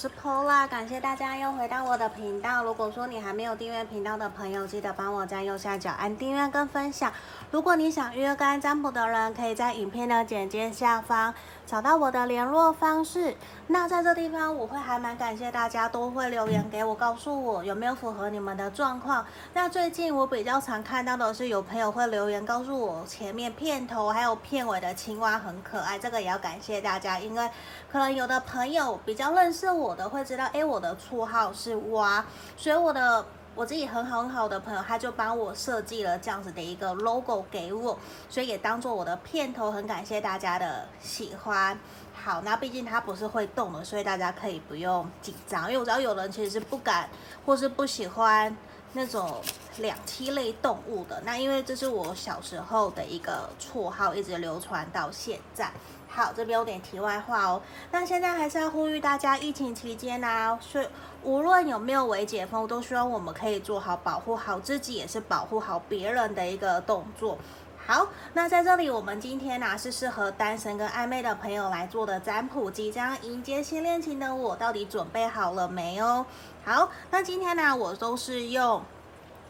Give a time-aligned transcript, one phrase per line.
[0.00, 2.62] 是 Pola，感谢大家又回到我的频道。
[2.62, 7.12] 如果说你还没有订阅频道的朋友，记得帮我在右下角按订阅跟分享。
[7.50, 11.34] 如果你想预约干占卜的人，可以在影片的简介下方
[11.68, 13.36] 找到我的联络方式。
[13.66, 19.22] 那在这地方，我会还蛮感谢大家都会留言给我，告诉我有没有符合你们的状况。
[19.52, 27.46] 那最近我比较常看到的是有朋友会留言告诉我，前面片头还有片尾的青蛙很可爱，这个也要感谢大家，因为
[27.92, 32.24] 可能有的朋友比较认识我的会知道，诶，我的绰号是蛙，
[32.56, 33.22] 所以我的
[33.58, 37.98] 我自己很好很好的朋友，他就帮我设计了这样子的一个 logo 给我，
[38.30, 41.76] 所以也当做我的片头，很感谢大家的喜欢。
[42.14, 47.10] 好，那毕竟它不是会动的，所以大家可以不用紧张，因为我知道有人其实是不敢
[47.44, 48.56] 或是不喜欢
[48.92, 49.42] 那种
[49.78, 51.20] 两栖类动物的。
[51.24, 55.68] 那因为这是我小时候的一个绰号，一直流传到现在。
[56.08, 57.60] 好，这边有点题外话哦。
[57.92, 60.86] 那现在还是要呼吁大家，疫情期间啊，所以
[61.22, 67.38] 无论有没有微解封，都希望我们可以做好保护好自己，也是保护好别人的一个动作。
[67.86, 76.26] 好，那在这里，我们今天呢、是适合单身跟暧昧的朋友来做的占卜，即将迎接新恋情的我，到底准备好了没哦？
[76.64, 78.82] 好，那今天呢，我都是用，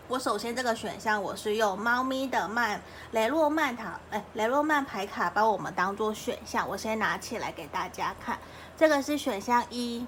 [0.09, 8.39] 我首先这个选项我是用猫咪的曼雷诺曼塔，哎，雷诺曼牌卡帮我们当做选项，我先拿起来给大家看，
[8.75, 10.06] 这个是选项一，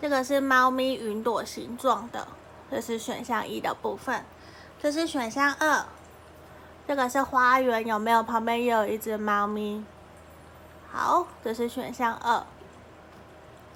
[0.00, 2.28] 这个是猫咪云朵形状的，
[2.70, 4.24] 这是选项一的部分，
[4.80, 5.84] 这是选项二。
[6.86, 8.22] 这个是花园，有没有？
[8.22, 9.84] 旁边也有一只猫咪。
[10.92, 12.46] 好，这是选项二。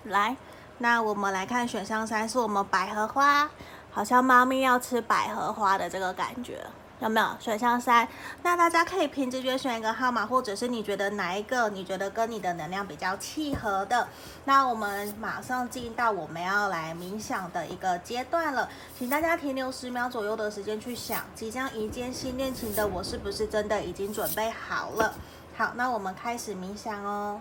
[0.05, 0.37] 来，
[0.79, 3.51] 那我们来看选项三，是我们百合花，
[3.91, 6.67] 好像猫咪要吃百合花的这个感觉。
[7.01, 8.07] 有没有选项三？
[8.43, 14.07] 那大家可以凭直觉选一个号码，或者是你觉得哪一个你觉得跟你的能量比较契合的？
[14.45, 25.15] 那我们马上进到我们要来冥想的一个阶段了，请大家停留十秒左右的时间去想，即将迎接新恋情的我是不是真的已经准备好了？
[25.57, 27.41] 好，那我们开始冥想哦。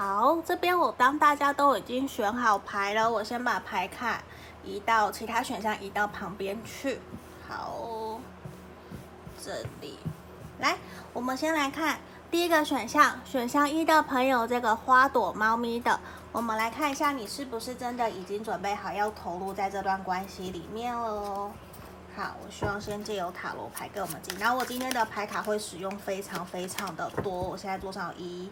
[0.00, 4.22] 好，这边我当大家都已经选好牌了，我先把牌卡
[4.64, 7.00] 移到其他选项，移到旁边去。
[7.48, 8.20] 好，
[9.42, 9.98] 这里，
[10.58, 10.76] 来，
[11.12, 11.98] 我们先来看
[12.30, 15.98] 第一个选项，选项一的朋友，这个花朵猫咪的，
[16.32, 21.50] 我们来看一下，你是不是真的已经准备好要投入在这段关系里面了？
[22.16, 28.50] 好，我希望先借由塔罗牌给我们进，然后我今天的牌卡会使用非常非常的多，我现在桌上有一。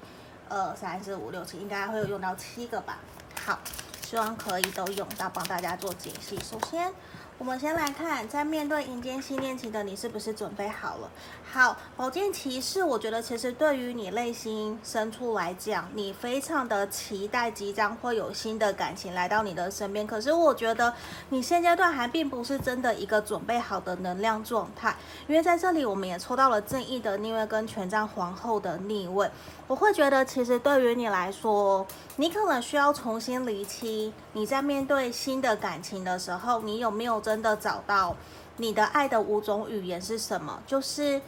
[0.49, 2.99] 二三四五六七，应该会有用到七个吧。
[3.45, 3.59] 好，
[4.03, 6.39] 希望可以都用到，帮大家做解析。
[6.39, 6.93] 首先。
[7.39, 11.11] 我们先来看，在面对迎接新恋情的你，是不是准备好了？
[11.53, 20.07] 好，宝剑骑士，我觉得其实对于你内心深处来讲，你非常的期待即将会有新的感情来到你的身边。
[20.07, 20.95] 可是我觉得
[21.29, 24.97] 你现阶段还并不是真的一个准备好的能量状态，
[25.29, 29.31] 因为在这里我们也抽到了正义的逆位跟权杖皇后的逆位。
[29.69, 31.85] 我会觉得，其实对于你来说，
[32.17, 38.15] 你可能需要重新厘清，你在面对新的感情的时候，你有没有真的找到
[38.59, 40.63] 你的爱的五种语言是什么？
[40.69, 41.21] 就是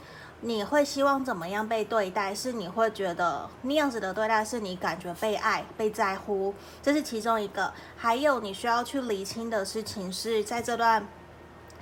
[0.42, 2.32] 你会希望怎么样被对待？
[2.32, 7.72] 是你会觉得那样子的对待是你感觉被爱、被在乎，这是其中一个。
[7.96, 11.04] 还有你需要去厘清的事情是在这段。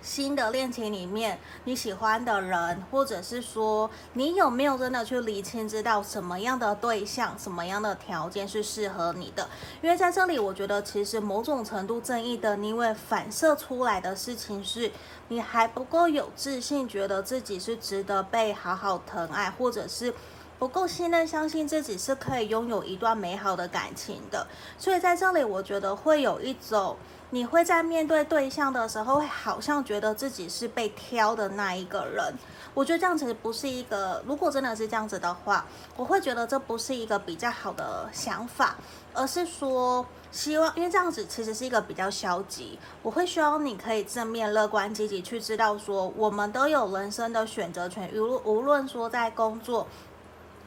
[0.07, 9.49] 新的恋情里面，你喜欢的人，或者是说你有没有真的去理清，知道什么样的对象、什么样的条件是适合你的？
[9.83, 14.93] 因为在这里，我觉得其实某种程度正义的逆位反射出来的事情是，
[15.27, 20.15] 你还不够有自信，觉得自己是值得被好好疼爱，或者是
[20.61, 24.47] 不够信任、相信自己是可以拥有一段美好的感情的。
[24.79, 26.97] 所以在这里，我觉得会有一种。
[27.31, 32.35] 你会在面对对象的时候，会好像觉得自己是被挑的那一个人。
[32.73, 38.77] 我觉得这样子不是一个，如果真的是这样子的话，我会觉得这不是一个比较好的想法，
[39.13, 42.79] 而是说希望，因为这样子其实是一个比较消极。
[43.03, 49.89] 我会希望你可以正面、乐观、积极去知道说，我们都有人生的选择权，无无论说在工作、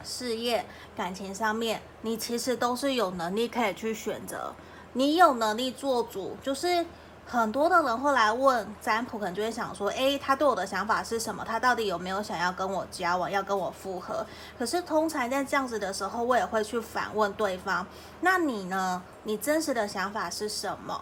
[0.02, 0.66] 事业、
[0.96, 4.52] 感情上面，你其实都是有能力可以去选择。
[4.92, 6.84] 你有能力做主，就是
[7.24, 11.44] 很多的人会来问占卜，可能就会想说，诶，他对我的想法是什么？
[11.46, 14.26] 他到底有没有想要跟我交往，要跟我复合？
[14.58, 17.86] 可是通常在这样子的时候，我也会去反问对方，
[18.20, 19.00] 那你呢？
[19.22, 21.00] 你真实的想法是什么？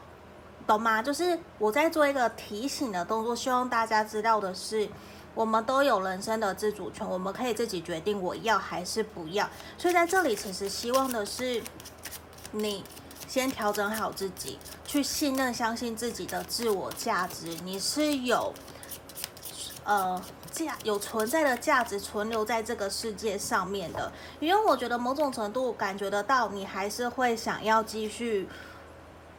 [0.67, 1.03] 懂吗？
[1.03, 4.87] 就是我在做一个提醒的动作，希望大家知道的是，
[5.35, 9.49] 我们都有人生的自主权，我们可以自己决定我要还是不要。
[9.79, 11.63] 所以在这里，其实希望的是
[12.51, 12.85] 你。
[13.29, 17.49] 先调整好自己，去信任、相信自己的自我价值。
[17.63, 18.55] 你是有，
[19.85, 20.21] 呃，
[20.51, 24.11] 价有存在的价值存留在这个世界上面的。
[24.41, 28.49] 因为我觉得某种程度感觉得到，你还是会想要继续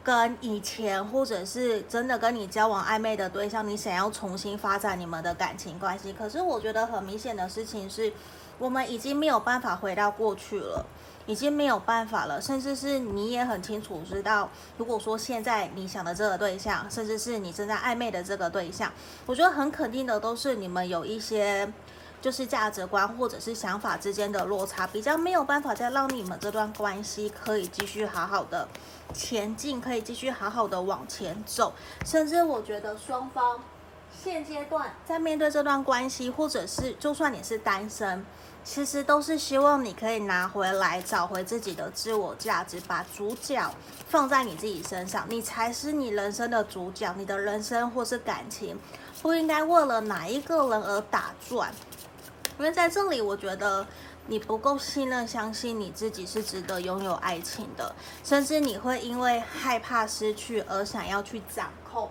[0.04, 6.12] 跟以前，或者是真的跟你交往暧昧的对象，你想要重新发展你们的感情关系。
[6.12, 8.12] 可是我觉得很明显的事情是，
[8.56, 10.86] 我们已经没有办法回到过去了。
[11.26, 18.90] 已经没有办法了，甚至是你也很清楚知道，如果说现在你想的这个对象，甚至是你正在暧昧的这个对象，
[19.26, 21.72] 我觉得很肯定的都是你们有一些
[22.20, 28.66] 就是价值观或者是想法之间的落差，比较没有办法再让你们这段关系可以继续好好的
[29.14, 31.72] 前进，可以继续好好的往前走，
[32.04, 33.60] 甚至我觉得双方
[34.12, 38.24] 现阶段在面对这段关系，或者是就算你是单身。
[38.62, 43.74] 其实都是希望你可以拿回来，找回自己的自我价值，把主角
[44.08, 47.12] 放在你自己身上，你才是你人生的主角。
[47.16, 48.78] 你的人生或是感情，
[49.22, 51.72] 不应该为了哪一个人而打转。
[52.58, 53.86] 因为在这里，我觉得
[54.26, 62.10] 你不够信任、相信你自己是值得拥有爱情的，甚至你会因为害怕失去而想要去掌控，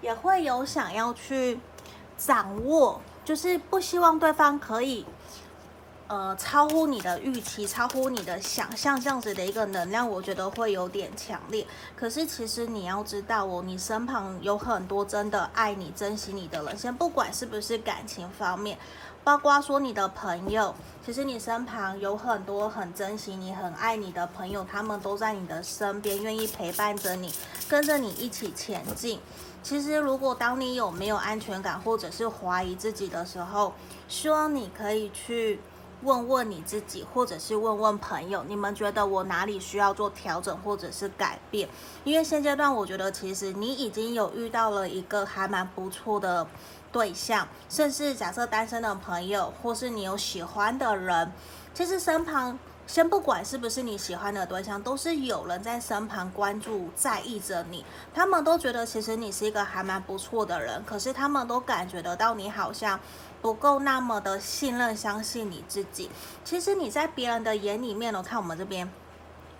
[0.00, 1.60] 也会有想要去
[2.16, 5.04] 掌握，就是不希望对方可以。
[6.06, 11.66] 呃，超乎你的预期，超乎你的想象，这样子的一个能量，我觉得会有点强烈。
[11.96, 18.78] 可是其实你要知道哦，你身旁有很多真的爱你、珍惜你的人，先不管是不是感情方面，
[19.24, 20.74] 包括说你的朋友，
[21.06, 27.32] 其实你身旁有很多很珍惜你、很爱你的朋友，他们都在你的身边，愿意陪伴着你，
[27.66, 29.18] 跟着你一起前进。
[29.62, 33.72] 其实，如果当你有没有安全感，或者是怀疑自己的时候，
[34.06, 35.58] 希望你可以去。
[36.04, 41.68] 问问你自己，或者是问问朋友，你们觉得我哪里需要做调整或者是改变？
[42.04, 46.46] 因为现阶段，我觉得其实你已经有遇到了一个还蛮不错的
[46.92, 51.32] 对象，甚至假设单身的朋友，或是你有喜欢的人，
[51.72, 52.58] 其实身旁。
[52.86, 57.82] 先不管是不是你喜欢的对象，都是有人在身旁关注、在意着你。
[58.12, 63.00] 他们都觉得其实你是一个还蛮不错的人，可是他们都感觉得到你好像
[63.44, 66.10] 不够那么的信任、相信你自己。
[66.46, 68.90] 其实你在别人的眼里面，我看我们这边，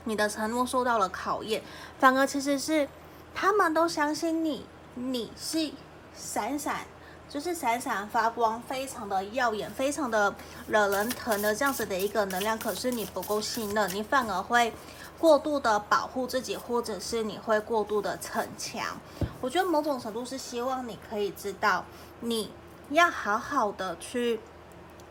[0.05, 1.63] 你的承诺受到了考验，
[1.99, 2.89] 反而其实是
[3.35, 4.65] 他们都相信你，
[4.95, 5.71] 你是
[6.15, 6.87] 闪闪。
[7.29, 10.35] 就是闪闪发光，非常的耀眼，非常的
[10.69, 12.57] 惹人疼的这样子的一个能量。
[12.59, 14.73] 可是你不够信任，你反而会
[15.19, 18.99] 过度的保护自己，或者是你会过度的逞强。
[19.43, 21.85] 我觉得某种程度是希望你可以知道，
[22.21, 22.51] 你
[22.91, 24.41] 要好好的去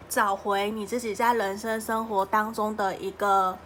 [0.07, 3.57] 找回你自己在人生生活当中的一个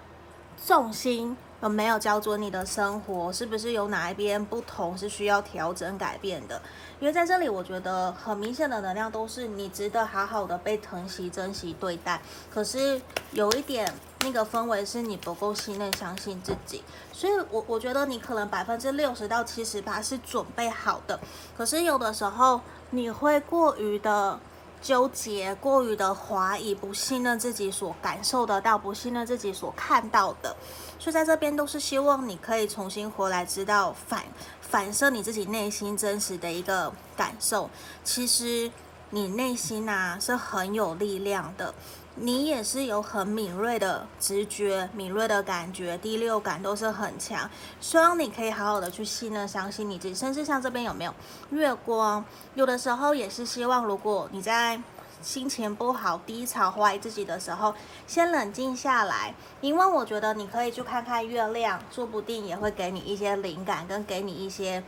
[0.66, 1.36] 重心。
[1.60, 3.34] 有没有焦灼你的生活？
[3.34, 6.62] 是不是有哪一边不同是需要调整改变的？
[7.00, 12.22] 因为在这里，我觉得很明显的能量都是你值得好好的被疼惜、珍惜对待。
[12.54, 13.02] 可是
[13.32, 16.84] 有一点那个氛围是你不够信任、相信自己，
[17.14, 21.20] 所以我我觉得你可能百分之六十到七十八是准备好的，
[21.58, 24.40] 可是有的时候你会过于的。
[24.80, 30.56] 纠结，过于的怀疑，不信任自己所感受得到，不信任自己所看到的，
[31.00, 34.24] 所以在这边都是希望你可以重新回来，知道反
[34.62, 37.72] 反射你自己内心真实的一个感受。
[38.04, 38.72] 其实
[39.10, 41.74] 你内心呐、啊、是很有力量的。
[42.20, 47.48] 你也是有很敏锐的直觉、敏锐的感觉、第六感都是很强。
[47.80, 50.16] 希望你可以好好的去信任、相信你自己。
[50.16, 51.14] 甚至像这边有没有
[51.52, 52.26] 月光？
[52.56, 54.82] 有的时候也是希望，如果你在
[55.22, 57.74] 心情不好、低潮、怀疑自己的时候，
[58.08, 59.36] 先冷静下来。
[59.62, 64.84] 因为我觉得你可以去看看月亮，说不定也会给你一些灵感，跟给你一些。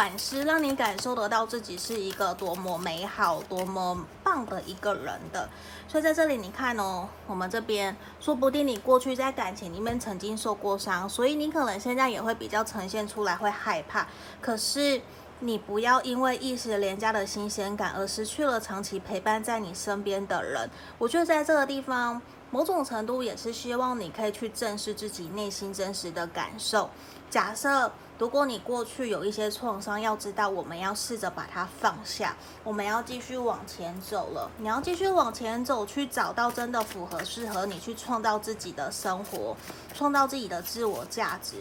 [0.00, 5.46] 反思，让你感受得到自己是一个多么美好、多么棒的一个人的。
[5.86, 14.06] 所以在这里，你看哦，我们这边说不定你过去在感情里面曾经受过伤，所以你可能现在也会比较呈现出来会害怕。
[14.40, 15.02] 可是
[15.40, 20.70] 你不要因为一时廉价的新鲜感而失去了长期陪伴在你身边的人。
[20.96, 26.88] 我觉得在这个地方，某种程度也是希望你可以去正视自己内心真实的感受。
[27.28, 34.50] 假设如果你过去有一些创伤，要知道我们要试着把它放下，我们要继续往前走了。
[34.58, 39.56] 你要继续往前走，去找到真的符合适合你去创造自己的生活，
[39.94, 41.56] 创造自己的自我价值。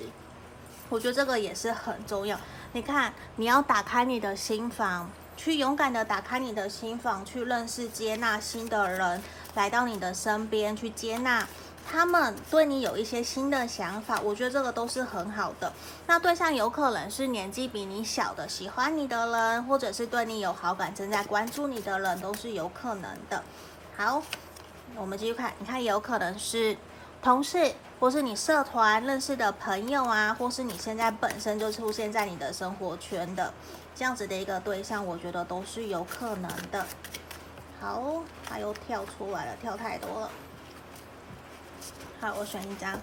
[0.89, 2.37] 我觉得这个也是很重要。
[2.73, 9.23] 你看，你要打开你的心房，去勇敢的打开你的心房，去认识、接纳新的人
[9.55, 11.47] 来到你的身边，去接纳
[11.91, 14.21] 他们对你有一些新的想法。
[14.21, 15.73] 我觉得这个都是很好的。
[16.05, 23.43] 那对象有可能是年纪比你小的、喜欢你的人，或者是对你有好感、正在关注你的人，都是有可能的。
[23.97, 24.21] 好，
[24.95, 26.77] 我们继续看，你看，有可能是
[27.21, 27.73] 同事。
[27.99, 33.53] 或是你社团认识的朋友啊，或是你现在本身就出现在你的生活圈的
[33.93, 36.85] 这样子的一个对象，我觉得都是有可能的。
[37.81, 40.31] 好，它又跳出来了，跳太多了。
[42.21, 42.99] 好，我选一张。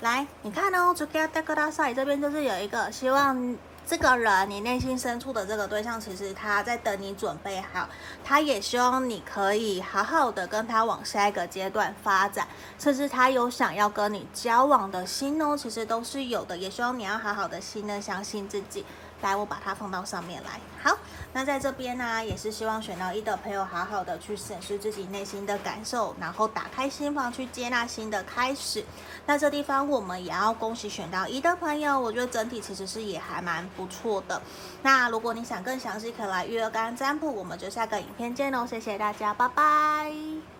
[0.00, 3.56] 来，你看哦，就给大哥大赛这边就是有一个希望。
[3.86, 7.86] 这个人，你内心深处的这个对象，其实他在等你准备好，
[8.24, 18.86] 他也希望你可以好好的跟他往下一个阶段发展，甚至他有想要跟你交往的心哦，其实都是有的，也希望你要好好的信任、相信自己。
[19.24, 20.60] 来，我把它放到上面来。
[20.82, 20.96] 好，
[21.32, 28.84] 那在这边呢，也是希望选到一的朋友，好好的去审视自己内心的感受，然后打开心房去接纳新的开始。
[29.24, 34.40] 那这地方我们也要恭喜选到一的朋友，我觉得整体其实是也还蛮不错的。
[34.82, 38.66] 那如果你想更详细，可以来预约干占卜，我们就下个影片见喽。
[38.66, 40.53] 谢谢大家，拜拜。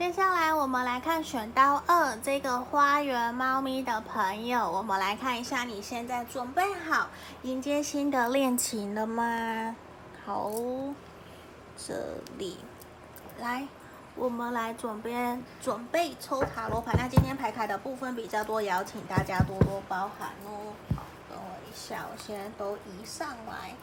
[0.00, 7.08] 接下来我们来看选到二这个花园猫咪的朋友，我们来看一下你现在准备好
[7.42, 9.76] 迎接新的恋情了吗？
[10.24, 10.50] 好，
[11.76, 12.56] 这里
[13.38, 13.68] 来，
[14.16, 16.94] 我们来准备准备抽塔罗牌。
[16.96, 20.72] 那今天牌卡的部分比较多，也请大家多多包涵哦。
[20.96, 23.74] 好，等我一下，我现在都移上来。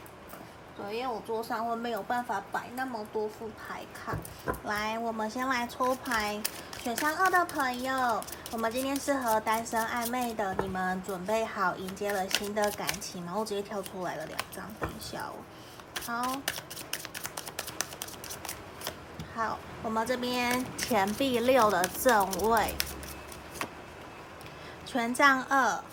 [0.77, 4.15] 对，因为我桌上会没有办法摆那么多副牌卡。
[4.63, 6.39] 来，我们先来抽牌，
[6.83, 13.25] 选项二的朋友，我们今天是和单身暧昧的，你们准备好迎接了新的感情？
[13.25, 15.33] 然后直接跳出来了两张，等一下哦。
[16.05, 16.37] 好，
[19.35, 22.75] 好，我们这边钱币六的正位，
[24.85, 25.83] 权杖二。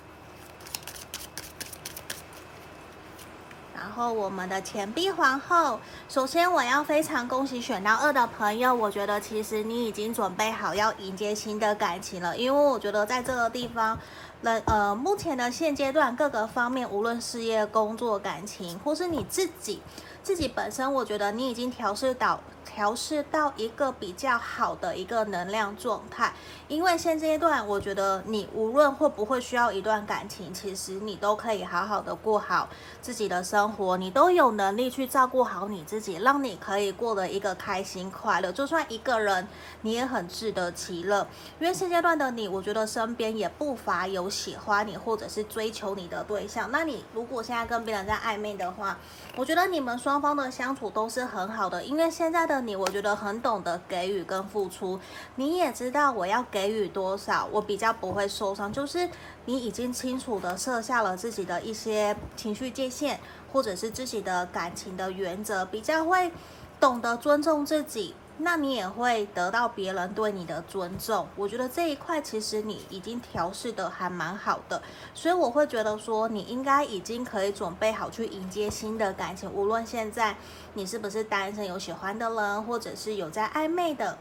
[3.84, 13.98] 然后我们的钱币皇后，首先我要非常恭喜选到二的朋友，我觉得其实你已经准备好要迎接新的感情了，因为我觉得在这个地方，
[14.40, 19.82] 人呃目前的现阶段各个方面，无论事业、工作、感情，或是你自己
[20.22, 22.40] 自己本身，我觉得你已经调试到。
[22.74, 26.32] 调试到一个比较好的一个能量状态，
[26.66, 32.68] 因为现阶段我觉得你无论会不会需要一段感情，其实你都可以好好的过好
[33.00, 38.50] 自己的生活，你都有能力去照顾好你自己，让你可以过得一个开心快乐。
[38.50, 39.46] 就算一个人，
[39.82, 41.24] 你也很自得其乐。
[41.60, 46.68] 因为现阶段的你，我觉得身边也不乏有喜欢你或者是追求你的对象。
[46.72, 48.98] 那你如果现在跟别人在暧昧的话，
[49.36, 52.63] 我觉得你们双方的相处都是很好的，因为现在的。
[52.66, 54.98] 你我觉得很懂得给予跟付出，
[55.36, 58.72] 你也知道我要给予多少，我比较不会受伤。
[58.72, 59.08] 就是
[59.44, 63.18] 你已经清楚的设下了自己的一些情绪界限，
[63.52, 66.32] 或者是自己的感情的原则，比较会
[66.80, 68.14] 懂得尊重自己。
[68.38, 71.26] 那你也会得到别人对你的尊重。
[71.36, 74.82] 我觉得这一块其实你已经调试的还蛮好的，
[75.14, 79.50] 所以我会觉得说你应该已经可以准备好去迎接新的感情。
[79.50, 80.36] 无论现在
[80.74, 84.18] 你是不是单身，有喜欢的人，或者是有在暧昧的，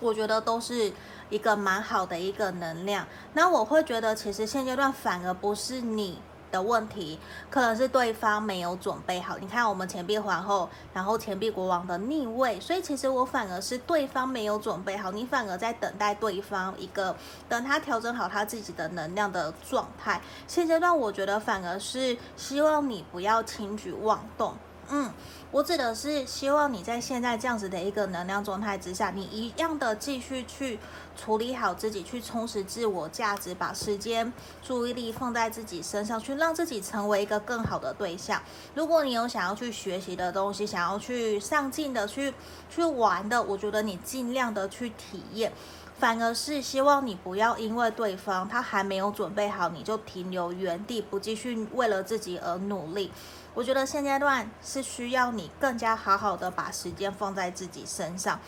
[0.00, 0.92] 我觉得都是
[1.30, 3.06] 一个蛮好的一个能量。
[3.32, 6.18] 那我会觉得其实现阶段反而不是你。
[6.50, 7.18] 的问题
[7.50, 9.38] 可能是对方没有准备好。
[9.38, 17.16] 你看，我们钱币皇后，然后钱币国王的逆位，所以其实我反而是对方没有准备好，你反而在等待对方一个
[17.48, 20.20] 等他调整好他自己的能量的状态。
[20.46, 24.54] 现阶段我觉得反而是希望你不要轻举妄动。
[24.92, 25.08] 嗯，
[25.52, 30.80] 我指的是希望你在现在这样子的一个能量状态之下，你一样的继续去
[31.16, 38.42] 处理好自己，去充实自我价值，把时间、注意力放在自己身上，去让自己成为一个更好的对象。
[38.74, 42.34] 如果你有想要去学习的东西，想要去上进的、去
[42.68, 45.52] 去玩的，我觉得你尽量的去体验。
[45.98, 53.12] 反而是希望你不要因为对方他还没有准备好，你就停留原地，不继续为了自己而努力。
[53.54, 58.38] 我觉得现阶段是需要你更加好好的把时间放在自己身上，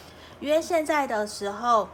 [0.40, 1.88] 因为现在的时候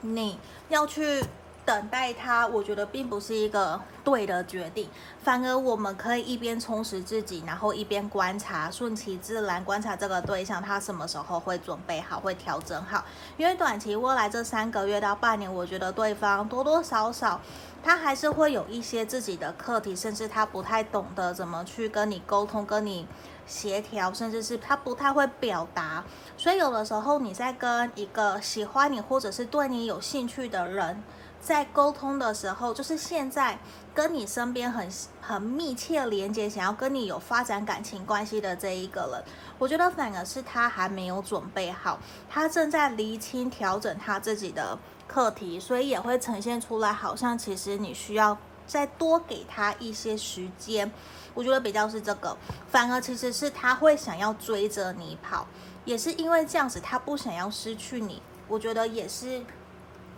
[0.00, 1.24] 你要去。
[1.70, 4.88] 等待他，我觉得并不是一个对的决定，
[5.22, 13.04] 反而我们可以一边充实自己，然后一边观察，顺其自然观察这个对象他什么时候会准备好，会调整好。
[13.36, 17.40] 因为短期未来这三个月到半年，我觉得对方多多少少
[17.84, 23.06] 他还是会有一些自己的课题，甚至他不太懂得怎么去跟你沟通、跟你
[23.46, 26.02] 协调，甚至是他不太会表达。
[26.36, 31.00] 所以有的时候你在跟一个喜欢你或者是对你有兴趣的人。
[31.40, 33.58] 在沟通的时候，就是现在
[33.94, 34.86] 跟你身边很
[35.22, 39.24] 很密切连接，想要跟你有发展感情关系的这一个人，
[39.58, 44.78] 我觉得反而是他还没有准备好，他正在厘清调整他自己的
[45.08, 50.92] 课题，所以也会呈现出来，好像其实你需要再多给他一些时间。
[51.32, 52.36] 我觉得比较是这个，
[52.68, 55.46] 反而其实是他会想要追着你跑，
[55.86, 58.20] 也是因为这样子，他不想要失去你。
[58.46, 59.42] 我觉得也是。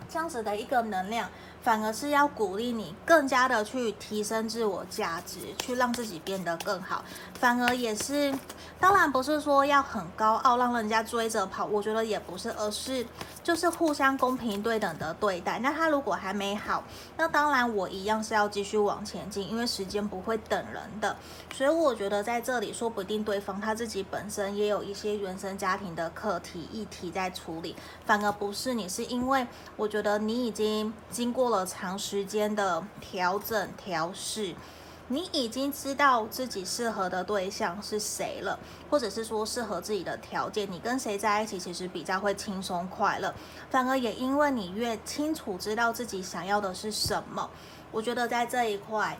[0.09, 1.29] 这样子的一个能量，
[1.61, 7.03] 反而是要鼓励你更加的去提升自我价值，去让自己变得更好。
[7.39, 8.33] 反而也是，
[8.79, 11.65] 当然不是说要很高傲，让人家追着跑。
[11.65, 13.05] 我觉得也不是，而是
[13.43, 15.59] 就是互相公平对等的对待。
[15.59, 16.83] 那他如果还没好，
[17.17, 21.15] 那当然我一样是要继续往前进，因为时间不会等人的。
[21.53, 29.45] 所以我觉得在这里，说不定对方他自己本身也有一些原生家庭的课题议题在处理，反而不是你，是因为
[29.75, 31.67] 我觉得你已经经过了。
[31.73, 34.53] 长时间的调整调试，
[35.13, 38.57] 你已经知道自己适合的对象是谁了，
[38.89, 43.31] 或者是说适合自己的条件，你跟谁在一起其实比较会轻松快乐。
[43.69, 47.47] 反而也因为你越清楚知道自己想要的是什么，
[47.91, 49.15] 我觉得在这一块。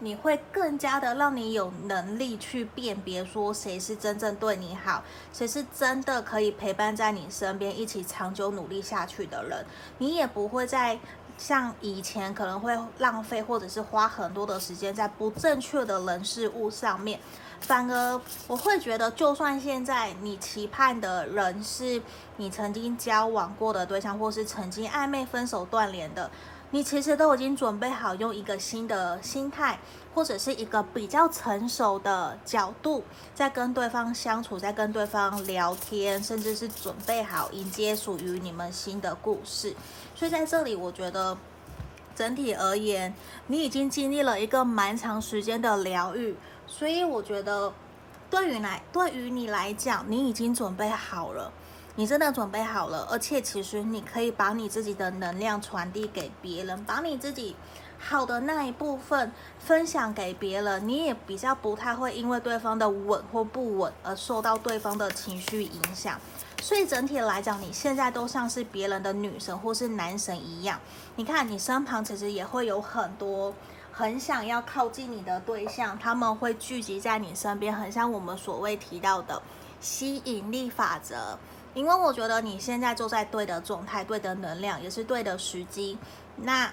[0.00, 9.64] 你会更加的让你有能力去辨别，说谁是真正对你好，谁是真的可以陪伴在你身边一起长久努力下去的人。
[9.98, 10.98] 你也不会再
[11.36, 17.18] 像以前可能会浪费或者是花很多的时间在不正确的人事物上面。
[17.60, 22.00] 反而我会觉得，就算现在你期盼的人是
[22.36, 26.30] 你曾经交往过的对象，或是曾经暧昧分手断联的。
[26.70, 29.78] 你其实都已经准备好用一个新的心态，
[30.14, 33.02] 或者是一个比较成熟的角度，
[33.34, 39.74] 在跟对方相处，在跟对方聊天，甚至是准备好迎接属于你们新的故事。
[40.14, 41.36] 所以在这里，我觉得
[42.14, 43.12] 整体而言，
[43.48, 47.72] 你已经经历了一个蛮长时间的疗愈，所以我觉得
[48.30, 51.52] 对于来对于你来讲，你已经准备好了。
[51.96, 57.54] 你真的准备好了，而且其实你可以把你自己的能量传递给别人，把你自己
[58.06, 66.20] 好的那一部分分享给别人，你也比较不太会因为对方的稳或不稳而受到对方的情绪影响。
[66.60, 70.78] 所以整体来讲，你现在都像是别人的女神或是男神一样。
[71.16, 73.54] 你看你身旁其实也会有很多
[73.90, 79.40] 很想要靠近你的对象，他们会聚集在你身边，很像我们所谓提到的
[79.80, 81.38] 吸引力法则。
[81.72, 85.98] 因为我觉得你现在就在对的状态、对的能量，也是对的时机，
[86.36, 86.72] 那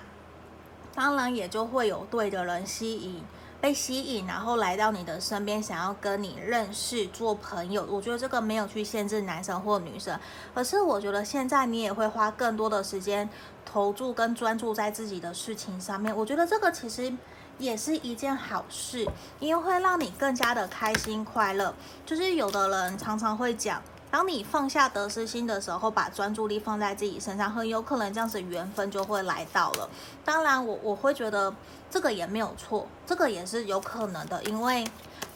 [0.93, 3.23] 当然也就会有对的人吸引、
[3.60, 7.86] 被吸引，然后来到你的身边，想要跟你认识、做朋友。
[7.89, 10.19] 我觉得这个没有去限制男生或女生，
[10.54, 13.30] 可是我觉得现在你也会花更多的时间
[13.65, 16.15] 投注跟专注在自己的事情上面。
[16.15, 17.13] 我觉得这个其实
[17.58, 19.08] 也是一件好事，
[19.39, 21.73] 因为会让你更加的开心快乐。
[22.06, 23.82] 就是有的人常常会讲。
[24.12, 29.89] 当你放下得失心的时候，把专注力放在自己身上，很有可能这样子缘分就会来到了。
[30.26, 31.56] 当然我，我会觉得
[31.89, 34.86] 这个也没有错，这个也是有可能的，因为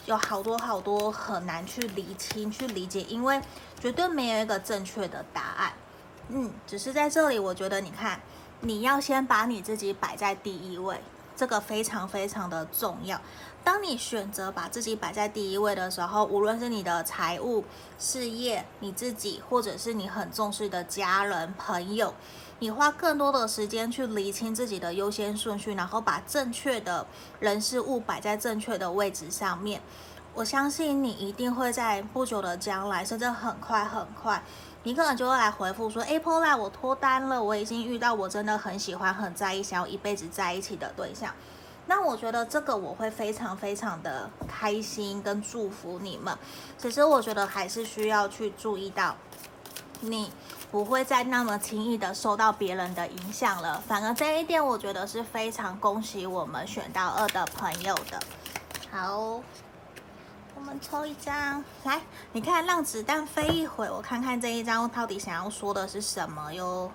[0.06, 3.42] 有好多好多很难去理清、去理解，因为
[3.80, 5.72] 绝对没有一个正确的答案。
[6.28, 8.20] 嗯，只是在这里，我觉得你看，
[8.60, 11.00] 你要先把你自己摆在第一位。
[11.38, 13.20] 这个非常非常的重要。
[13.66, 17.66] 当你选择把自己摆在第一位的时候，无论是你的财务、
[17.98, 22.14] 事业、你自己，或者是你很重视的家人、朋友，
[22.60, 27.08] 你花更多的时间去理清自己的优先顺序，然后把正确的
[27.40, 29.82] 人事物摆在正确的位置上面。
[30.36, 34.44] 我相信你一定会在不久的将来，甚至很快很快。
[34.84, 41.34] 你可能就会来回复说：“Apple 我脱单了，我已经遇到我真的很喜欢、很在意、想要一辈子在一起的对象。”
[41.88, 46.38] 那我觉得这个我会非常非常的开心跟祝福你们。
[46.78, 49.16] 其实我觉得还是需要去注意到
[50.00, 50.32] 你。
[50.72, 53.82] 不会再那么轻易的受到别人的影响了。
[53.88, 58.20] 反而这一点，我觉得是非常恭喜我们选到二的朋友的。
[58.92, 59.18] 好，
[60.54, 62.02] 我们抽一张来，
[62.34, 66.92] 你看，让子弹飞一会，我看看这一张到底想要说的是什么哟。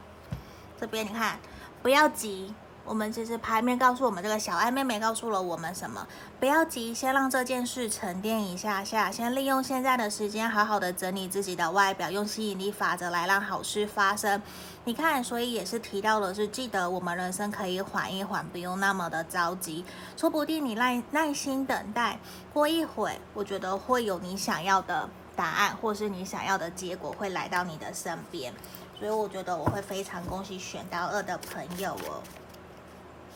[0.79, 1.39] 这边你看，
[1.81, 2.53] 不要急。
[2.85, 6.07] 我们其实牌面告诉我们，这个小爱妹妹告诉了我们什么？
[6.41, 14.43] 不要急，先让这件事沉淀一下下，先利用现在的时间，好好的整理自己的外表，用吸引力法则来让好事发生。
[14.85, 19.85] 你看，所以也是提到了是，记得我们人生可以缓一缓，不用那么的着急。
[20.17, 22.19] 说不定你耐耐心等待，
[22.53, 28.53] 过一会，我觉得会有你想要的答案，或是你想要的结果会来到你的身边。
[28.99, 32.21] 所以我觉得我会非常恭喜选到二的朋友哦。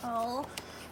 [0.05, 0.45] 好，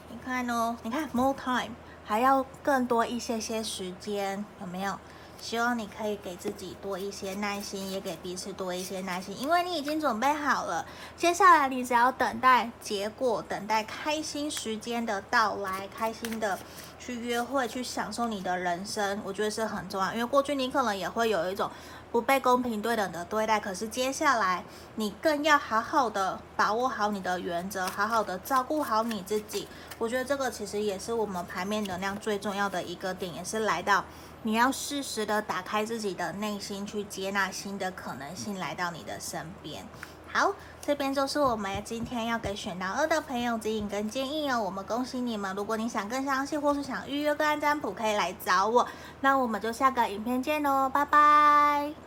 [0.09, 4.99] 你看哦，你看 more time 还要更多一些些时间，有没有？
[5.39, 10.87] 希望你可以给自己多一些耐心，也给彼此多一些耐心，因为你已经准备好了。
[11.15, 16.59] 接下来你只要等待结果，等待开心时间的到来，开心的
[16.99, 20.15] 去约会，去享受你的人生，我觉得是很重要。
[20.15, 21.71] 因为过去你可能也会有一种。
[22.13, 24.63] 不被公平对等的对待，可是接下来
[24.97, 29.67] 你更要好好的把握好你的原则，好好的照顾好你自己。
[29.99, 34.05] 我觉得这个其实也是我们牌面能量最重要的一个点，也是来到
[34.43, 39.87] 你要适时的打开自己的内心，去接纳新的可能性来到你的身边。
[40.35, 44.63] 好，这边就是我们今天要给选到二的朋友指引跟建议哦。
[44.63, 48.89] 我们恭喜你们，如果你想更详细或是想预约个案占卜，可以来找我。
[49.21, 52.02] 那我们就下个影片见喽，拜拜。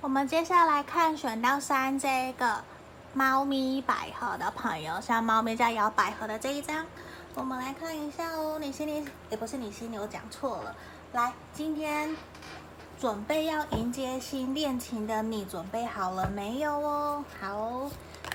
[0.00, 2.62] 我们接下来看选到三这个
[3.14, 6.86] 猫咪百合的朋友，像猫咪在摇百合的这一张，
[7.34, 8.58] 我们来看一下哦。
[8.60, 10.74] 你心里也不是你心里，我讲错了。
[11.12, 12.16] 来，今天。
[13.00, 17.24] 准备要迎接新恋情的你，准备好了没有哦？
[17.40, 17.88] 好，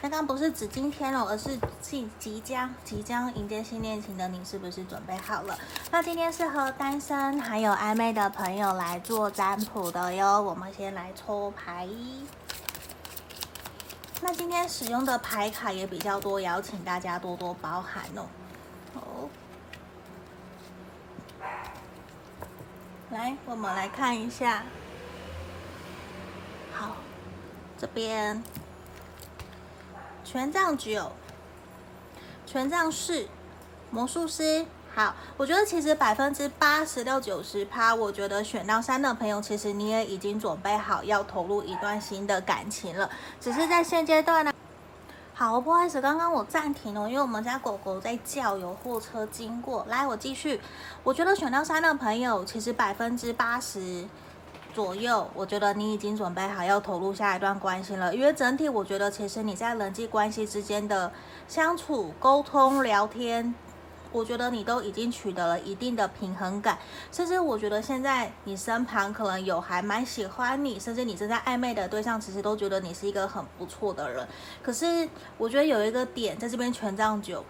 [0.04, 5.58] 刚刚不是指今天哦，而是即即将即将迎接新恋情的你，是不是准备好了？
[5.92, 10.42] 那今天是和单身还有暧昧的朋友来做占卜的哟。
[10.42, 11.88] 我们先来抽牌，
[14.22, 19.30] 那今天使用的牌卡也比较多，邀请大家多多包涵哦。
[23.10, 24.63] 来，我们来看一下。
[26.74, 26.98] 好，
[27.78, 28.44] 这边
[30.23, 31.12] 权杖九，
[32.45, 33.27] 权杖四，
[33.91, 34.65] 魔术师。
[34.95, 43.09] 好，我觉得其实百分之八十到九十趴，我觉得选到三的朋友，其实你也已经准备好要投入一段新的感情了，
[43.41, 44.53] 只是在现阶段呢。
[45.33, 49.83] 好，不好意思，刚刚我暂停了，因为我们家狗狗在叫，有货车经过。
[49.89, 50.62] 来，我继续。
[51.03, 54.07] 我觉得选到三的朋友，其实百分之八十
[54.73, 58.13] 左右，我觉得你已经准备好要投入下一段关系了。
[58.13, 61.12] 因为整体，我觉得其实你在人际关系之间的
[61.47, 63.53] 相处、沟通、聊天。
[64.12, 66.77] 我觉得你都已经取得了一定的平衡感，
[67.12, 74.27] 甚至我觉得现在你身旁可能有还蛮喜欢你，甚至你正在暧昧的对象，其实都觉得你是一个很不错的人。
[74.62, 75.09] 可是
[75.39, 77.43] 我觉得有一个点在这边权杖九。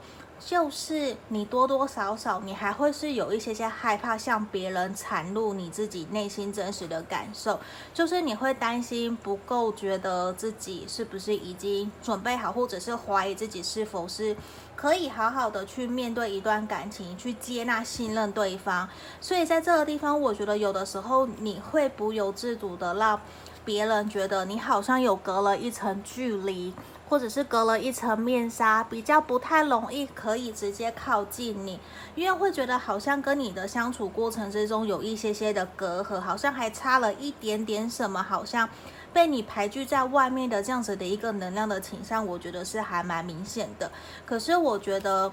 [0.45, 7.57] 就是你多多少少，你还会是有一些些害怕向别人袒露你自己内心真实的感受，
[7.93, 14.35] 就是你会担心不够，觉得自己是不是已经准备好，或者是怀疑自己是否是
[14.75, 18.87] 可以好好的去面对一段感情，去接纳、信任对方。
[19.21, 23.19] 所以在这个地方，我觉得有的时候你会不由自主的让
[23.63, 26.73] 别人觉得你好像有隔了一层距离。
[27.07, 31.79] 或者是隔了一层面纱，比较不太容易可以直接靠近你，
[32.15, 38.67] 因为会觉得好像跟你的相处过程之中有一些些的隔阂，好像还差了一点点什么，好像
[39.11, 43.91] 被你排拒在外面的这样子的一个能量的倾向，我觉得是还蛮明显的。
[44.25, 45.31] 可是我觉得。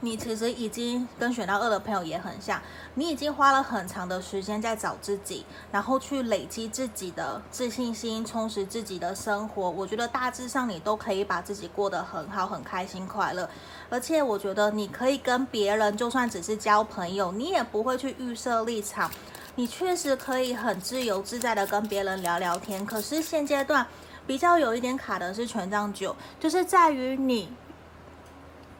[0.00, 2.62] 你其实已经跟选到二的朋友也很像，
[2.94, 9.68] 你已经花了很长的时间在找自己，然后去累积自己的自信心，充实自己的生活。
[9.68, 13.50] 我觉得大致上你都可以把自己过得很好，很开心快乐。
[13.90, 19.10] 而且我觉得你可以跟别人，就算只是交朋友，你也不会去预设立场。
[19.56, 22.86] 你确实可以很自由自在的跟别人聊聊天。
[22.86, 23.84] 可是现阶段
[24.28, 27.48] 比较有一点卡的是权杖九，就是在于你。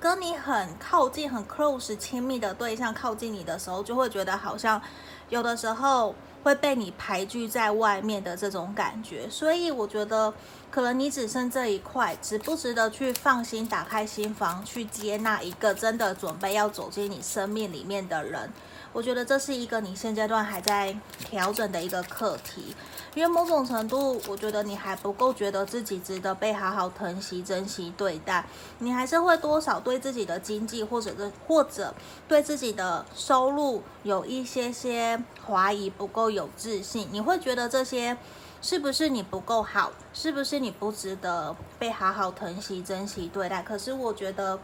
[0.01, 4.81] 跟你很靠近、很 close、亲密的对象靠近你的时候，就会觉得好像
[5.29, 9.29] 有的时候会被你排拒在外面的这种感觉。
[9.29, 10.33] 所以我觉得，
[10.71, 18.53] 可能你只剩这一块，值不值得去放心打开心房，去接纳一个真的准备要走进你生命里面的人？
[18.93, 22.75] 我觉得这是一个你现阶段还在调整的一个课题，
[23.15, 28.45] 因为某种程度，我觉得你还不够觉得自己值得被好好疼惜、珍惜对待，
[28.79, 31.95] 你还是会多少对自己的经济或者是或者
[32.27, 38.17] 对自己的收入有一些些怀疑，不够有自信，你会觉得这些
[38.63, 43.63] 是不是你不够好，是不是你不值得被好好疼惜、珍惜对待？
[43.63, 44.59] 可是我觉得。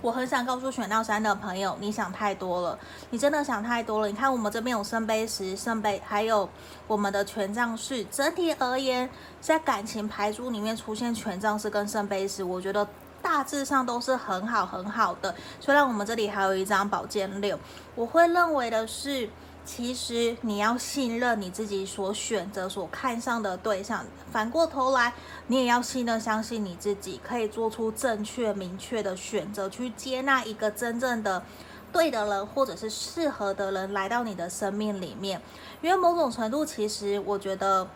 [0.00, 2.78] 我很想告诉选到三的朋友，你想太多了，
[3.10, 4.08] 你真的想太多了。
[4.08, 6.48] 你看，我们这边有圣杯十、圣杯，还有
[6.88, 8.02] 我们的权杖四。
[8.04, 9.08] 整体而言，
[9.40, 12.88] 在感情牌组里面出现权杖四跟圣杯十，我觉得
[13.20, 15.34] 大致上都是很好很好的。
[15.60, 17.58] 虽然我们这里还有一张宝剑六，
[17.94, 19.28] 我会认为的是。
[19.64, 25.12] 其实你要信任你自己所选择、所看上的对象，反过头来，
[25.46, 31.44] 你也要信任、相信你自己可以做出正确、明确的选择，去接纳一个真正的
[31.92, 35.40] 对的人，或者是适合的人来到你的生命里面。
[35.80, 37.88] 因为某种程度，其实我觉得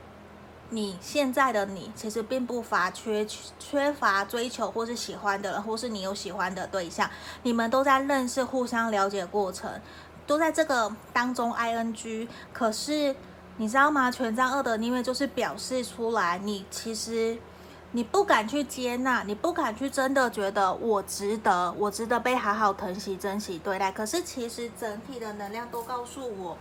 [0.71, 3.27] 你现在的你，其实并不乏缺
[3.59, 7.11] 缺乏追求或是喜欢的人，或是你有喜欢的对象，
[7.43, 9.71] 你们都在认识、互相了解过程。
[10.27, 12.29] 都在这个当中，ing。
[12.53, 13.15] 可是
[13.57, 14.11] 你知道吗？
[14.11, 17.39] 权杖二的逆位就是表示出来，你其实
[17.93, 23.91] 你不敢去接纳，你不敢去真的觉得我值得，我值得被好好疼惜、珍惜对待。
[23.91, 26.59] 可是其实整体的能量都告诉我，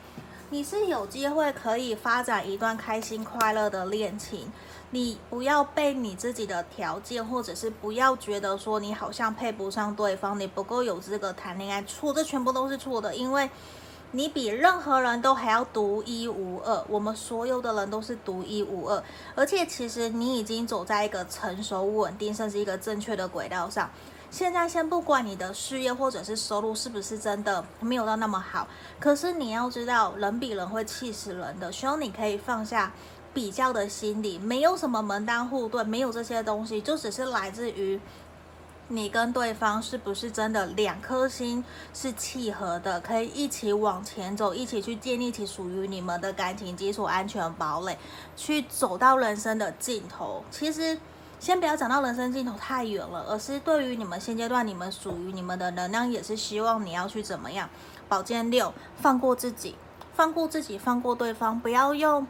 [0.52, 4.52] 你是有机会可以发展一段开心快乐的恋情。
[4.96, 13.50] 你不要被你自己的条件，或者是不要觉得说你好像配不上对方，你不够有资格谈恋爱，错，这全部都是错的，因为
[14.12, 16.82] 你比任何人都还要独一无二。
[16.88, 19.04] 我们所有的人都是独一无二，
[19.36, 23.90] 而且其实你已经走在一个成熟、稳定，甚至一个正确的轨道上。
[24.32, 28.66] 现在先不管你的事业或者是收入是不是真的没有到那么好，
[29.00, 32.94] 可是你要知道，人比人会气死人的，希望你可以放下。
[33.36, 38.00] 比较的心理，没有什么门当户对，没有这些东西，就只是来自于
[38.88, 47.98] 你跟对方是不是真的两颗心是契合的，可以一起往前走，一起去建立起属于你们的感情基础安全堡垒，
[48.38, 50.42] 去走到人生的尽头。
[50.50, 50.98] 其实，
[51.40, 57.70] 先不要讲到人生尽头太远了，而是对于你们现阶段，你们属于你们的能量，也是希望你要去怎么样？
[58.08, 59.76] 宝剑六，放过自己，
[60.14, 62.26] 放过自己，放过对方，不要用。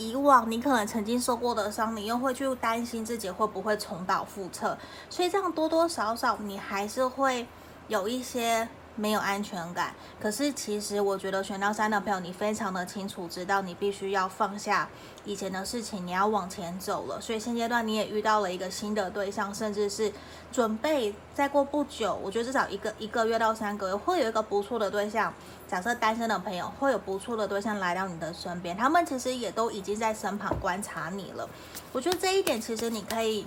[0.00, 4.78] 以往你可能曾经受过的伤，你又会去担心自己会不会重蹈覆辙，
[5.10, 7.46] 所以这样多多少少你还是会
[7.88, 8.66] 有一些
[9.00, 9.94] 没有安全感。
[10.20, 14.88] 可是其实我觉得选到三的朋友，你非常的清楚知道你必须要放下
[15.24, 17.18] 以前的事情，你要往前走了。
[17.20, 20.12] 所以现阶段你也遇到了一个新的对象，甚至是
[20.52, 25.32] 准备再过不久，我觉得至少一个一个月到三个月会有一个不错的对象。
[25.66, 31.48] 假设单身的朋友会有不错的对象来到你的身边，他们其实也都已经在身旁观察你了。
[31.92, 33.46] 我觉得这一点其实你可以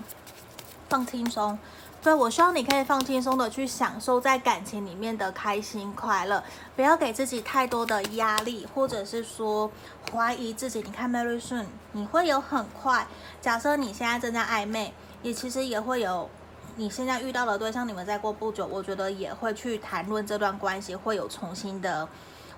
[0.88, 1.60] 放轻松，
[2.04, 6.44] 对，我希望你可以放轻松的去享受在感情里面的开心快乐，
[6.76, 9.72] 不要给自己太多的压力，或者是说
[10.12, 10.82] 怀疑自己。
[10.82, 11.64] 你看，Very soon，
[11.94, 13.08] 你会有很快。
[13.40, 16.30] 假设你现在正在暧昧，也其实也会有。
[16.76, 22.06] 你现在遇到的对象，你们再过不久，我觉得也会去谈论这段关系，会有重新的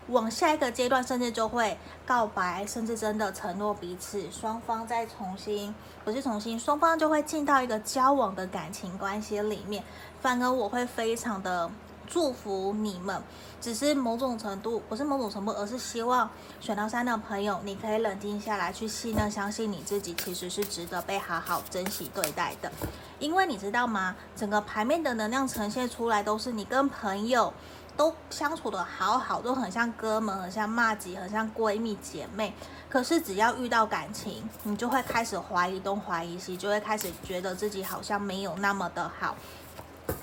[0.08, 9.84] 往下一个阶段，甚至就会告白，甚至真的承诺彼此，双方再重新，不是重新，双方就会进到一个交往的感情关系里面。
[10.22, 11.70] 反而我会非常的
[12.08, 13.22] 祝福你们，
[13.60, 22.72] 只是某种程度，不是某种程度，而是希望选到三的朋友，你可以冷静下来，去信任、相信你自己，其实是值得被好好珍惜对待的。
[23.18, 24.16] 因为你知道吗？
[24.36, 27.52] 整个牌面的能量呈现出来都是你跟朋友
[27.98, 32.54] 都相处得好好，都很像哥们，很像麻吉，很像闺蜜姐妹。
[32.90, 39.36] 可是只要遇到感情，你就会开始怀疑东怀疑西，就会开始觉得自己好像没有那么的好。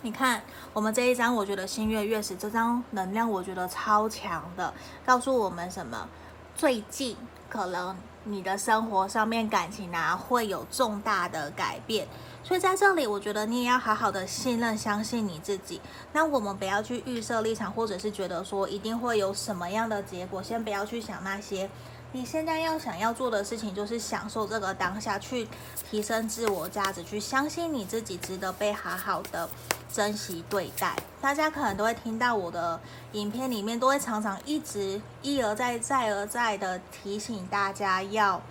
[0.02, 4.72] 你看我们这一张，我觉得新月月食这张能量，我觉得超强的，
[5.04, 6.08] 告诉我们什么？
[6.54, 7.16] 最近
[7.48, 12.06] 可能你的生活上面感情啊会有重大的改变。
[12.44, 15.80] 所以在这里，我觉得你也要好好的信任、相信你自己。
[16.12, 21.70] 那我们不要去预设立场，或者是觉得说一定会有什么样的结果，先不要去想那些。
[22.14, 25.48] 你现在要想要做的事情，就是享受这个当下，去
[25.90, 29.48] 提升自我价值，去相信你自己值得被好好的
[29.90, 30.94] 珍惜对待。
[31.22, 32.78] 大家可能都会听到我的
[33.12, 38.42] 影片里面，都会常常一直一而再、再而再的提醒大家要。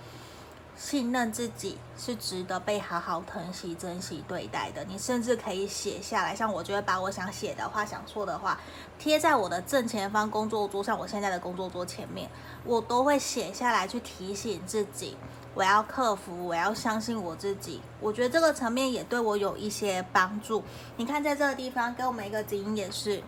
[0.81, 4.83] 信任自己是值得被好好疼惜、珍惜对待的。
[4.85, 8.59] 你甚至可以写下来，像我就会把我想写的话、想说的话
[8.97, 12.27] 贴在我的正前方工作桌上，我现在的工作桌前面，
[12.65, 15.15] 我都会写下来去提醒自己，
[15.53, 17.79] 我要克服，我要相信我自己。
[17.99, 20.63] 我觉得这个层面也对我有一些帮助。
[20.97, 23.21] 你看，在这个地方给我们一个指引，也是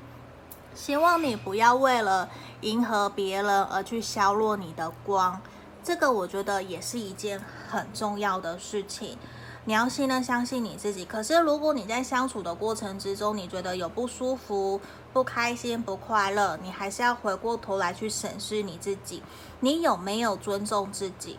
[0.73, 2.27] 希望你不要为了
[2.61, 5.39] 迎合别人而去削弱你的光。
[5.83, 9.17] 这个我觉得也是一件很重要的事情，
[9.65, 11.03] 你要信任、相信你自己。
[11.03, 14.79] 可是如果你在相处的过程之中，你觉得有不舒服、
[15.11, 19.21] 不开心、不快乐，你还是要回过头来去审视你自己，
[19.59, 21.37] 你有没有尊重自己？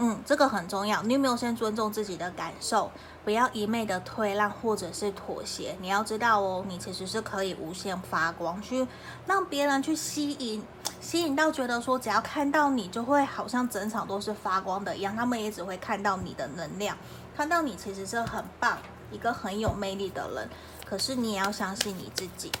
[0.00, 1.02] 嗯，这个很重要。
[1.02, 2.90] 你有没有先尊重自己的感受？
[3.24, 5.76] 不要一昧的退让或者是妥协。
[5.80, 8.86] 你要知道哦，你其实是可以无限发光，去
[9.26, 10.64] 让别人去吸引，
[11.00, 15.16] 吸引到觉得说，只要看到你，就会好像整场都是发光的一样。
[15.16, 16.96] 他们也只会看到你的能量，
[17.36, 18.78] 看到你其实是很棒，
[19.10, 20.48] 一个很有魅力的人。
[20.86, 22.52] 可是你也要相信你自己。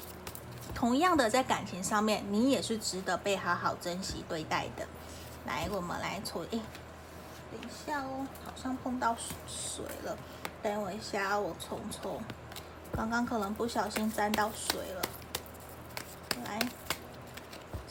[0.74, 4.84] 同样的，在感情上面，你也是值得被好好珍惜对待的。
[5.46, 6.44] 来，我们来搓。
[6.50, 6.60] 诶
[7.50, 10.16] 等一下哦，好像碰到水了。
[10.62, 12.20] 等我一下，我冲冲。
[12.92, 15.02] 刚刚可能不小心沾到水了。
[16.44, 16.58] 来，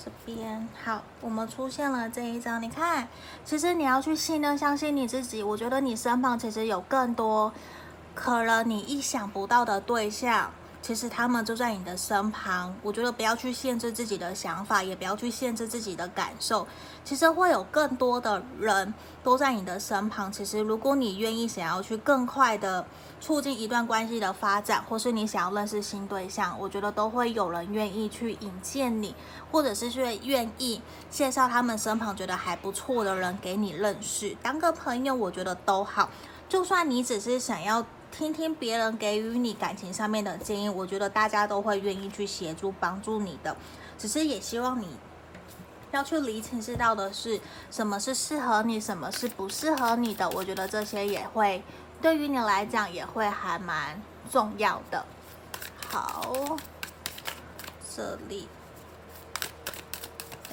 [0.03, 2.61] 这边好，我们出现了这一张。
[2.61, 3.07] 你看，
[3.45, 5.41] 其实你要去信任、相信你自己。
[5.41, 7.53] 我觉得你身旁其实有更多
[8.13, 10.51] 可能你意想不到的对象。
[10.87, 16.65] 其实他们就在你的身旁，我觉得不要去限制自己的想法，也不要去限制自己的感受。
[17.03, 20.31] 其实会有更多的人都在你的身旁。
[20.31, 22.85] 其实如果你愿意想要去更快的
[23.19, 29.13] 促进一段关系的发展，或是你想要认识新对象，我觉得都会有人愿意去引荐你，
[29.51, 36.09] 或者是去愿意介绍他们身旁觉得还不错的人给你认识，当个朋友，我觉得都好。
[36.47, 37.85] 就算你只是想要。
[38.11, 43.55] 听听别人给予你感情上面的建议，我觉得大家都会愿意去协助帮助你的。
[43.97, 44.87] 只是也希望你
[45.91, 47.39] 要去厘清知道的是，
[47.69, 50.29] 什么是适合你，什么是不适合你的。
[50.31, 51.63] 我觉得这些也会
[52.01, 55.05] 对于你来讲也会还蛮重要的。
[55.87, 56.57] 好，
[57.95, 58.47] 这里，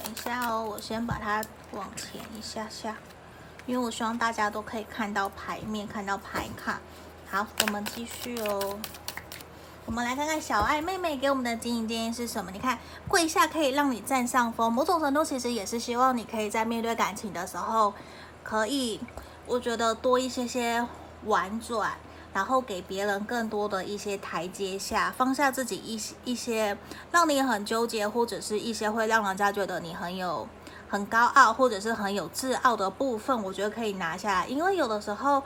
[0.02, 2.96] 等一下哦，我先把它往前一下下，
[3.66, 6.78] 因为我希望大家都可以看到牌面，看到牌卡。
[7.34, 8.78] 好，我们继续哦。
[9.86, 12.52] 我们来看看小爱妹妹给我们的经营建议是什么？
[12.52, 17.92] 你看，跪下可以让你占上风，某种程度其实也是希望你可以在面对感情的时候，
[18.44, 19.00] 可以，
[19.46, 20.86] 我觉得多一些些
[21.24, 21.94] 婉转，
[22.32, 26.78] 然后给别人更多的一些台阶下，放下自己一一些
[27.10, 30.46] 让你很纠结，或者是一些会让人家觉得你很有
[30.88, 35.42] 很高傲，或者是很有自傲的部分，我觉得可以拿下来，因为有的时候。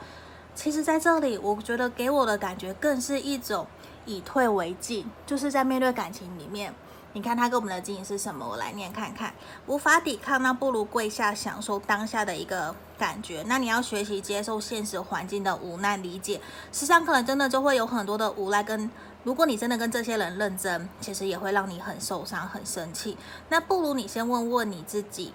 [0.55, 3.65] 其实，在这里，我觉得给我的感觉更是一种
[4.05, 6.73] 以退为进，就是在面对感情里面，
[7.13, 8.45] 你看他给我们的指引是什么？
[8.45, 9.33] 我来念看看。
[9.67, 13.43] 无法抵抗，那不如跪下，享受当下的一个感觉。
[13.47, 16.41] 那你要学习接受现实环境的无奈，理解，
[16.73, 18.61] 实际上可能真的就会有很多的无奈。
[18.61, 18.91] 跟
[19.23, 23.17] 如果你真的跟这些人认真，其实也会让你很受伤、很生气。
[23.47, 25.33] 那不如你先问问你自己，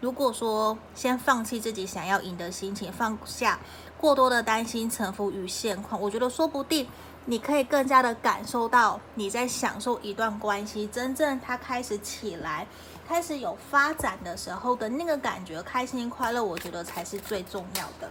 [0.00, 3.58] 如果说先放弃自己想要赢的心情，放下。
[4.04, 6.86] 过多的担心，臣服于现况，我觉得说不定
[7.24, 12.66] 你可以更加的感受到你在享受一段关系，真正它开始起来，
[13.08, 18.10] 开始有发展的时候的那个感觉，开心快乐，我觉得才是最重要的。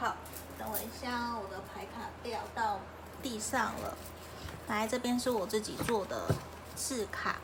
[0.00, 0.16] 好，
[0.58, 2.80] 等我一下，我的牌卡掉到
[3.22, 3.96] 地上了。
[4.66, 6.26] 来，这边是我自己做的
[6.74, 7.36] 字卡，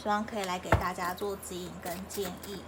[0.00, 2.62] 希望可以来给大家做指引跟建议。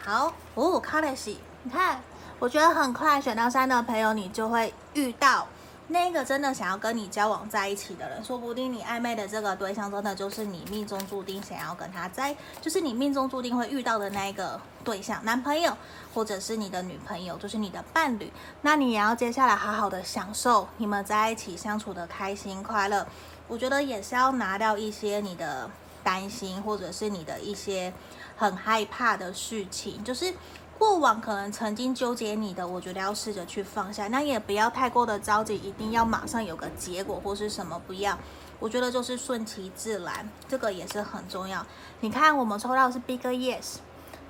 [0.00, 2.00] 好，哦，卡雷西，你看。
[2.38, 5.46] 我觉得很快选到三的朋友，你就会遇到
[5.88, 8.22] 那个真的想要跟你交往在一起的人。
[8.22, 15.74] 说不定你暧昧的这个对象，真的就是你命中注定想要跟他在，就是你命中注定会遇到的那一个对象，男朋友
[16.12, 18.30] 或者是你的女朋友，就是你的伴侣。
[18.60, 23.06] 那你也要接下来好好的享受你们在一起相处的开心快乐。
[23.48, 25.70] 我觉得也是要拿掉一些你的
[26.04, 27.90] 担心，或者是你的一些
[28.36, 30.34] 很害怕的事情，就是。
[30.78, 38.18] 过往可能曾经纠结你的，我觉得要试着去放下，那也不要太过的着急，一定要马上有个结果或是什么，不要。
[38.58, 41.64] 我觉得就是顺其自然，这个也是很重要。
[42.00, 43.76] 你看，我们抽到是 Big Yes，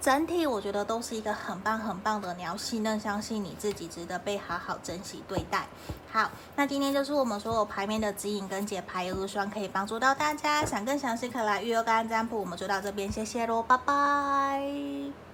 [0.00, 2.35] 整体我觉得都是一个很棒很棒的。
[2.35, 5.68] 你要信任、相信你自己，值得被好好珍惜对待。
[6.11, 10.64] 好，那今天就是我们所有牌面的指引跟解牌，希望可以帮助到大家。
[10.64, 15.25] 想更详细可来预约个案占卜，我们就到这边，谢谢喽，拜拜。